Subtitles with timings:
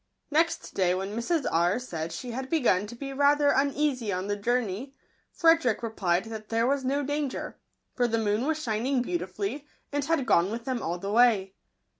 [0.31, 1.45] Next day, when Mrs.
[1.51, 1.77] R.
[1.77, 4.95] said she had begun to be rather uneasy on the journey,
[5.31, 7.59] Frederick replied that there was no danger;
[7.93, 11.53] for the moon was shining beautifully, and had gone with them all the way.